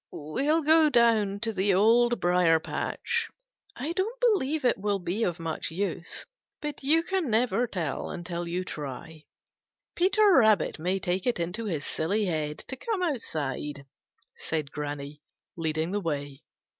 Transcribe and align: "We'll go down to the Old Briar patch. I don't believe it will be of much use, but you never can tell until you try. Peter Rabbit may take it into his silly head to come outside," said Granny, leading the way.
"We'll 0.09 0.63
go 0.63 0.89
down 0.89 1.41
to 1.41 1.53
the 1.53 1.75
Old 1.75 2.19
Briar 2.19 2.59
patch. 2.59 3.29
I 3.75 3.91
don't 3.91 4.19
believe 4.19 4.65
it 4.65 4.79
will 4.79 4.97
be 4.97 5.23
of 5.23 5.39
much 5.39 5.69
use, 5.69 6.25
but 6.59 6.81
you 6.81 7.03
never 7.21 7.67
can 7.67 7.71
tell 7.79 8.09
until 8.09 8.47
you 8.47 8.65
try. 8.65 9.25
Peter 9.95 10.33
Rabbit 10.33 10.79
may 10.79 10.97
take 10.97 11.27
it 11.27 11.39
into 11.39 11.65
his 11.65 11.85
silly 11.85 12.25
head 12.25 12.57
to 12.67 12.75
come 12.75 13.03
outside," 13.03 13.85
said 14.37 14.71
Granny, 14.71 15.21
leading 15.55 15.91
the 15.91 16.01
way. 16.01 16.41